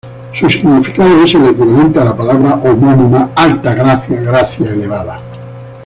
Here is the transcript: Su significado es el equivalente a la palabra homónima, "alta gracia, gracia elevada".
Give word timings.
Su 0.33 0.49
significado 0.49 1.23
es 1.25 1.35
el 1.35 1.49
equivalente 1.49 1.99
a 1.99 2.05
la 2.05 2.17
palabra 2.17 2.55
homónima, 2.55 3.29
"alta 3.35 3.75
gracia, 3.75 4.19
gracia 4.19 4.71
elevada". 4.71 5.19